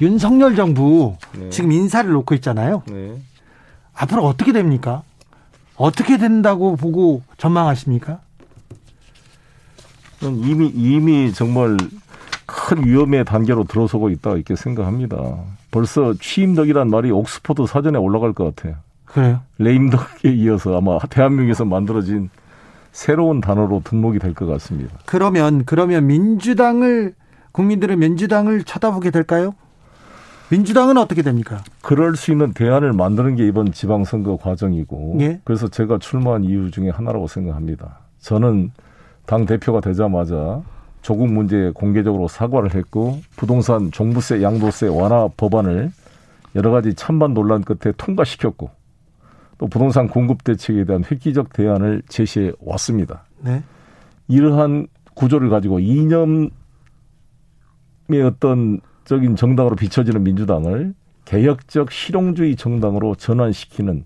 윤석열 0.00 0.56
정부 0.56 1.16
네. 1.32 1.50
지금 1.50 1.72
인사를 1.72 2.10
놓고 2.10 2.34
있잖아요. 2.36 2.82
네. 2.86 3.16
앞으로 3.94 4.24
어떻게 4.24 4.52
됩니까? 4.52 5.02
어떻게 5.76 6.18
된다고 6.18 6.76
보고 6.76 7.22
전망하십니까? 7.38 8.20
이미 10.22 10.68
이미 10.74 11.32
정말 11.32 11.76
큰 12.46 12.84
위험의 12.86 13.24
단계로 13.24 13.64
들어서고 13.64 14.10
있다 14.10 14.32
이렇게 14.32 14.56
생각합니다. 14.56 15.16
벌써 15.70 16.14
취임덕이란 16.20 16.88
말이 16.88 17.10
옥스퍼드 17.10 17.66
사전에 17.66 17.98
올라갈 17.98 18.32
것 18.32 18.54
같아요. 18.54 18.76
그래요? 19.14 19.40
레임덕에 19.58 20.32
이어서 20.32 20.76
아마 20.76 20.98
대한민국에서 20.98 21.64
만들어진 21.64 22.30
새로운 22.90 23.40
단어로 23.40 23.82
등록이 23.84 24.18
될 24.18 24.34
것 24.34 24.46
같습니다. 24.46 24.96
그러면 25.06 25.64
그러면 25.64 26.06
민주당을 26.08 27.14
국민들은 27.52 27.98
민주당을 28.00 28.64
쳐다보게 28.64 29.10
될까요? 29.12 29.54
민주당은 30.50 30.98
어떻게 30.98 31.22
됩니까? 31.22 31.62
그럴 31.80 32.16
수 32.16 32.32
있는 32.32 32.52
대안을 32.52 32.92
만드는 32.92 33.36
게 33.36 33.46
이번 33.46 33.72
지방선거 33.72 34.36
과정이고 34.36 35.18
예? 35.20 35.40
그래서 35.44 35.68
제가 35.68 35.98
출마한 35.98 36.44
이유 36.44 36.70
중에 36.70 36.90
하나라고 36.90 37.28
생각합니다. 37.28 38.00
저는 38.20 38.72
당 39.26 39.46
대표가 39.46 39.80
되자마자 39.80 40.60
조국 41.02 41.32
문제에 41.32 41.70
공개적으로 41.70 42.28
사과를 42.28 42.74
했고 42.74 43.20
부동산 43.36 43.90
종부세 43.90 44.42
양도세 44.42 44.88
완화 44.88 45.28
법안을 45.36 45.92
여러 46.56 46.70
가지 46.70 46.94
찬반 46.94 47.34
논란 47.34 47.62
끝에 47.62 47.92
통과시켰고 47.96 48.70
또 49.58 49.66
부동산 49.66 50.08
공급 50.08 50.44
대책에 50.44 50.84
대한 50.84 51.04
획기적 51.04 51.52
대안을 51.52 52.02
제시해 52.08 52.52
왔습니다. 52.60 53.24
네. 53.40 53.62
이러한 54.28 54.86
구조를 55.14 55.48
가지고 55.48 55.78
이념의 55.78 56.50
어떤 58.24 58.80
적인 59.04 59.36
정당으로 59.36 59.76
비춰지는 59.76 60.24
민주당을 60.24 60.94
개혁적 61.24 61.92
실용주의 61.92 62.56
정당으로 62.56 63.14
전환시키는 63.14 64.04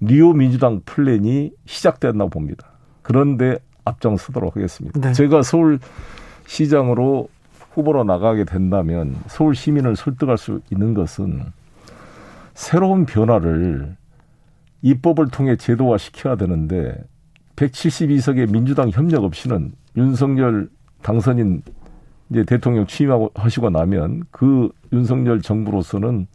뉴 0.00 0.32
민주당 0.32 0.80
플랜이 0.84 1.52
시작됐나 1.66 2.26
봅니다. 2.26 2.68
그런데 3.02 3.58
앞장서도록 3.84 4.56
하겠습니다. 4.56 5.00
네. 5.00 5.12
제가 5.12 5.42
서울 5.42 5.78
시장으로 6.46 7.28
후보로 7.72 8.04
나가게 8.04 8.44
된다면 8.44 9.16
서울 9.26 9.54
시민을 9.54 9.96
설득할 9.96 10.38
수 10.38 10.60
있는 10.70 10.94
것은 10.94 11.42
새로운 12.54 13.06
변화를 13.06 13.96
입법을 14.82 15.28
통해 15.28 15.56
제도화 15.56 15.98
시켜야 15.98 16.36
되는데 16.36 16.96
172석의 17.56 18.50
민주당 18.50 18.90
협력 18.90 19.24
없이는 19.24 19.72
윤석열 19.96 20.68
당선인 21.02 21.62
이제 22.30 22.44
대통령 22.44 22.86
취임하고 22.86 23.30
하시고 23.34 23.70
나면 23.70 24.22
그 24.30 24.68
윤석열 24.92 25.40
정부로서는 25.42 26.26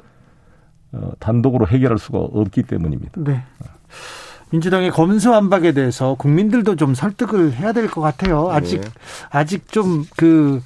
어, 0.93 1.11
단독으로 1.19 1.67
해결할 1.67 1.97
수가 1.97 2.19
없기 2.19 2.63
때문입니다. 2.63 3.13
네. 3.23 3.43
민주당의 4.51 4.91
검수완박에 4.91 5.71
대해서 5.71 6.13
국민들도 6.15 6.75
좀 6.75 6.93
설득을 6.93 7.53
해야 7.53 7.71
될 7.73 7.87
것 7.87 8.01
같아요. 8.01 8.51
아직 8.51 8.81
네. 8.81 8.87
아직 9.31 9.71
좀그 9.71 10.61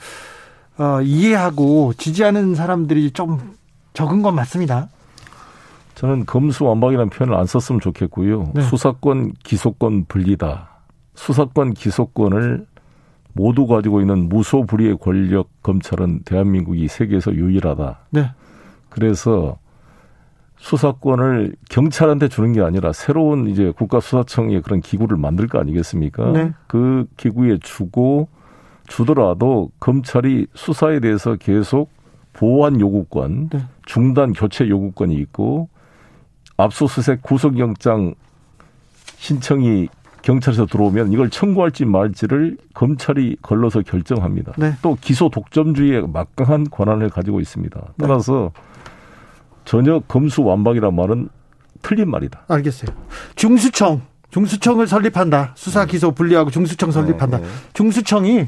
어, 0.78 1.02
이해하고 1.02 1.94
지지하는 1.98 2.56
사람들이 2.56 3.12
좀 3.12 3.54
적은 3.94 4.22
건 4.22 4.36
맞습니다. 4.36 4.90
저는 5.98 6.28
검수완박이라는 6.28 7.10
표현을 7.10 7.36
안 7.36 7.48
썼으면 7.48 7.82
좋겠고요. 7.82 8.52
네. 8.54 8.62
수사권, 8.62 9.34
기소권 9.44 10.06
분리다. 10.06 10.70
수사권, 11.16 11.74
기소권을 11.74 12.68
모두 13.34 13.66
가지고 13.66 14.02
있는 14.02 14.30
무소불위의 14.30 15.00
권력 15.00 15.50
검찰은 15.64 16.22
대한민국이 16.24 16.88
세계에서 16.88 17.34
유일하다. 17.34 17.98
네. 18.12 18.30
그래서 18.90 19.58
수사권을 20.58 21.56
경찰한테 21.72 22.28
주는 22.28 22.54
게 22.54 22.62
아니라 22.62 22.94
새로운 22.94 23.48
이제 23.48 23.72
국가수사청의 23.72 24.62
그런 24.62 24.82
기구를 24.82 25.18
만들 25.18 25.48
거 25.48 25.60
아니겠습니까? 25.60 26.32
네. 26.32 26.54
그 26.68 27.08
기구에 27.18 27.58
주고 27.60 28.28
주더라도 28.86 29.72
검찰이 29.80 30.46
수사에 30.54 31.00
대해서 31.00 31.36
계속 31.38 31.90
보완 32.34 32.80
요구권, 32.80 33.50
네. 33.50 33.60
중단 33.88 34.34
교체 34.34 34.70
요구권이 34.70 35.16
있고 35.16 35.70
압수수색 36.58 37.22
구속영장 37.22 38.16
신청이 39.18 39.88
경찰에서 40.22 40.66
들어오면 40.66 41.14
이걸 41.14 41.30
청구할지 41.30 41.86
말지를 41.86 42.58
검찰이 42.74 43.38
걸러서 43.42 43.82
결정합니다. 43.82 44.54
네. 44.58 44.74
또 44.82 44.98
기소 45.00 45.30
독점주의에 45.30 46.02
막강한 46.02 46.70
권한을 46.70 47.10
가지고 47.10 47.40
있습니다. 47.40 47.80
따라서 47.98 48.52
네. 48.54 48.62
전혀 49.64 50.00
검수 50.00 50.44
완박이란 50.44 50.94
말은 50.96 51.30
틀린 51.82 52.10
말이다. 52.10 52.42
알겠어요. 52.48 52.96
중수청, 53.36 54.02
중수청을 54.32 54.88
설립한다. 54.88 55.54
수사 55.56 55.86
네. 55.86 55.92
기소 55.92 56.12
분리하고 56.12 56.50
중수청 56.50 56.92
설립한다. 56.92 57.40
네. 57.40 57.46
중수청이 57.74 58.48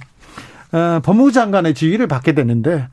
어, 0.71 0.99
법무부 1.03 1.31
장관의 1.31 1.73
지위를 1.73 2.07
받게 2.07 2.33
되는데 2.33 2.87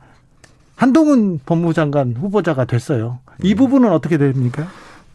한동훈 0.75 1.39
법무부 1.45 1.73
장관 1.73 2.13
후보자가 2.13 2.65
됐어요. 2.65 3.19
이 3.43 3.55
부분은 3.55 3.91
어떻게 3.91 4.17
됩니까? 4.17 4.67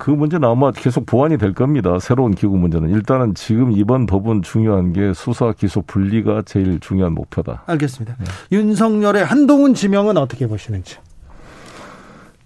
그 0.03 0.11
문제는 0.11 0.49
아마 0.49 0.73
계속 0.73 1.07
보완이 1.07 1.39
될 1.39 1.55
겁니다. 1.55 2.01
새로운 2.01 2.35
기구 2.35 2.57
문제는. 2.57 2.91
일단은 2.91 3.37
지금 3.37 3.71
이번 3.71 4.07
법은 4.07 4.43
중요한 4.43 4.93
게 4.93 5.15
수사 5.15 5.53
기소 5.53 5.81
분리가 5.83 6.43
제일 6.45 6.81
중요한 6.81 7.13
목표다. 7.13 7.63
알겠습니다. 7.67 8.17
네. 8.19 8.25
윤석열의 8.51 9.25
한동훈 9.25 9.75
지명은 9.75 10.17
어떻게 10.17 10.49
보시는지. 10.49 10.97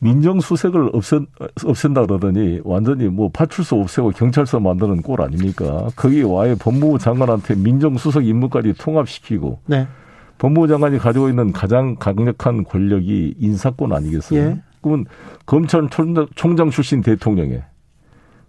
민정수색을 0.00 0.90
없앤, 0.92 1.28
없앤다 1.64 2.04
그러더니 2.04 2.60
완전히 2.62 3.08
뭐 3.08 3.30
파출소 3.32 3.80
없애고 3.80 4.10
경찰서 4.10 4.60
만드는 4.60 5.00
꼴 5.00 5.22
아닙니까? 5.22 5.88
거기 5.96 6.22
와의 6.22 6.56
법무부 6.56 6.98
장관한테 6.98 7.54
민정수석 7.54 8.26
임무까지 8.26 8.74
통합시키고 8.74 9.60
네. 9.64 9.88
법무부 10.36 10.68
장관이 10.68 10.98
가지고 10.98 11.30
있는 11.30 11.54
가장 11.54 11.96
강력한 11.96 12.64
권력이 12.64 13.36
인사권 13.38 13.94
아니겠어요? 13.94 14.38
예. 14.38 14.62
그러면 14.86 15.04
검찰총장 15.46 16.70
출신 16.70 17.02
대통령에 17.02 17.62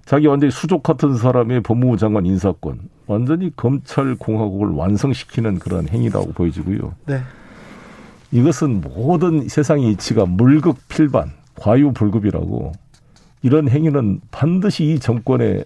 자기 0.06 0.28
완전히 0.28 0.52
수족 0.52 0.84
같은 0.84 1.18
사람의 1.18 1.62
법무부 1.62 1.98
장관 1.98 2.26
인사권 2.26 2.80
완전히 3.08 3.52
검찰 3.56 4.16
공화국을 4.16 4.70
완성시키는 4.70 5.60
그런 5.60 5.90
행위라고 5.90 6.32
보여지고요. 6.34 6.94
네. 7.08 7.22
이것은 8.32 8.82
모든 8.82 9.48
세상의 9.48 9.92
이치가 9.92 10.26
물극 10.26 10.78
필반, 10.90 11.32
과유불급이라고 11.56 12.74
이런 13.42 13.70
행위는 13.70 14.20
반드시 14.30 14.84
이 14.86 15.00
정권에 15.00 15.64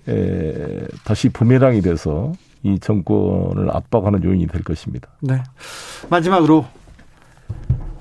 다시 1.03 1.29
부메랑이 1.29 1.81
돼서 1.81 2.31
이 2.63 2.79
정권을 2.79 3.75
압박하는 3.75 4.23
요인이 4.23 4.47
될 4.47 4.63
것입니다. 4.63 5.09
네. 5.19 5.43
마지막으로 6.09 6.65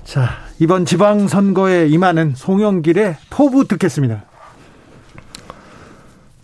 자 0.03 0.29
이번 0.59 0.85
지방선거에 0.85 1.87
임하는 1.87 2.33
송영길의 2.35 3.17
포부 3.29 3.67
듣겠습니다. 3.67 4.25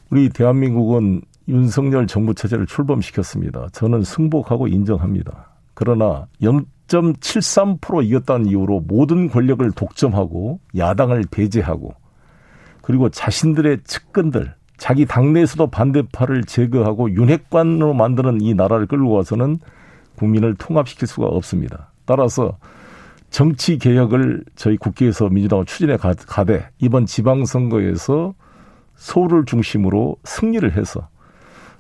우리 0.10 0.30
대한민국은 0.30 1.22
윤석열 1.48 2.08
정부 2.08 2.34
체제를 2.34 2.66
출범시켰습니다. 2.66 3.68
저는 3.72 4.04
승복하고 4.04 4.68
인정합니다. 4.68 5.50
그러나 5.74 6.28
0.73% 6.42 8.06
이겼다는 8.06 8.48
이유로 8.48 8.82
모든 8.88 9.30
권력을 9.30 9.70
독점하고 9.72 10.60
야당을 10.76 11.26
배제하고 11.30 11.94
그리고 12.82 13.10
자신들의 13.10 13.80
측근들 13.84 14.56
자기 14.78 15.06
당내에서도 15.06 15.68
반대파를 15.68 16.44
제거하고 16.44 17.12
윤핵관으로 17.12 17.94
만드는 17.94 18.42
이 18.42 18.54
나라를 18.54 18.86
끌고 18.86 19.12
와서는 19.12 19.60
국민을 20.16 20.56
통합시킬 20.56 21.08
수가 21.08 21.28
없습니다. 21.28 21.92
따라서 22.06 22.58
정치 23.30 23.78
개혁을 23.78 24.44
저희 24.56 24.78
국회에서 24.78 25.30
민주당은 25.30 25.66
추진해 25.66 25.98
가되 25.98 26.70
이번 26.80 27.06
지방선거에서 27.06 28.34
서울을 28.96 29.46
중심으로 29.46 30.18
승리를 30.24 30.76
해서 30.76 31.08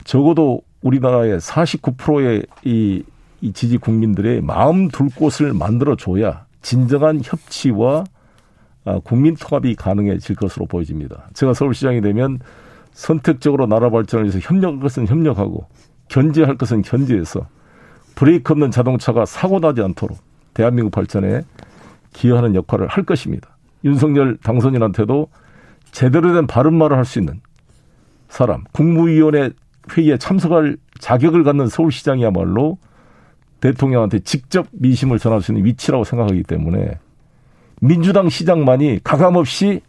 적어도 0.03 0.62
우리나라의 0.81 1.39
49%의 1.39 2.45
이, 2.63 3.03
이 3.41 3.53
지지 3.53 3.77
국민들의 3.77 4.41
마음 4.41 4.88
둘 4.89 5.10
곳을 5.10 5.53
만들어 5.53 5.95
줘야 5.95 6.45
진정한 6.62 7.21
협치와 7.23 8.03
아, 8.86 8.99
국민 9.03 9.36
통합이 9.36 9.75
가능해질 9.75 10.38
것으로 10.38 10.65
보여집니다. 10.65 11.29
제가 11.33 11.53
서울시장이 11.53 11.99
되면 11.99 12.39
선택적으로 12.93 13.65
나라 13.65 13.89
발전을 13.89 14.25
위해서 14.25 14.39
협력할 14.39 14.79
것은 14.79 15.07
협력하고 15.07 15.67
견제할 16.07 16.57
것은 16.57 16.83
견제해서 16.83 17.47
브레이크 18.15 18.53
없는 18.53 18.71
자동차가 18.71 19.25
사고 19.25 19.60
나지 19.60 19.81
않도록 19.81 20.17
대한민국 20.58 20.89
발전에 20.89 21.43
기여하는 22.13 22.56
역할을 22.56 22.88
할 22.88 23.04
것입니다. 23.04 23.48
윤석열 23.84 24.38
당선인한테도 24.38 25.28
제대로 25.91 26.34
된 26.34 26.48
바른 26.48 26.74
말을 26.74 26.98
할 26.98 27.06
수 27.06 27.20
있는 27.20 27.39
사람, 28.28 28.63
국무위원회 28.72 29.52
회의에 29.91 30.17
참석할 30.17 30.78
자격을 31.00 31.43
갖는 31.43 31.67
서울시장이야말로 31.67 32.80
대통령한테 33.62 34.20
직접 34.20 34.65
민심을 34.72 35.20
전할 35.20 35.41
수 35.41 35.52
있는 35.52 35.63
위치라고 35.63 36.04
생각하기 36.04 36.41
때문에 36.43 36.98
민주당 37.80 38.28
시장만이 38.28 39.02
가감없이 39.04 39.82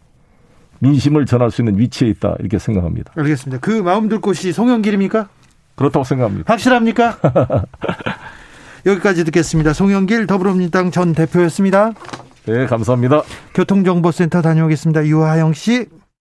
민심을 0.77 1.25
전할 1.25 1.49
수 1.49 1.61
있는 1.61 1.79
위치에 1.79 2.07
있다 2.09 2.35
이렇게 2.39 2.59
생각합니다. 2.59 3.11
알겠습니다. 3.15 3.59
그 3.59 3.71
마음 3.81 4.07
둘 4.07 4.21
곳이 4.21 4.53
송영길입니까? 4.53 5.29
그렇다고 5.75 6.03
생각합니다. 6.03 6.53
확실합니까? 6.53 7.17
여기까지 8.85 9.23
듣겠습니다. 9.25 9.73
송영길 9.73 10.27
더불어민주당 10.27 10.91
전 10.91 11.13
대표였습니다. 11.13 11.91
네, 12.45 12.65
감사합니다. 12.65 13.23
교통정보센터 13.53 14.41
다녀오겠습니다. 14.41 15.05
유하영 15.05 15.53
씨. 15.53 15.87